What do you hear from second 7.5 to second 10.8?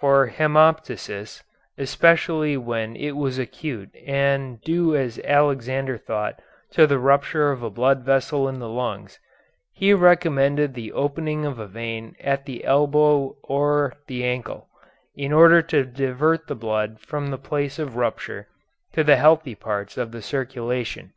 of a blood vessel in the lungs, he recommended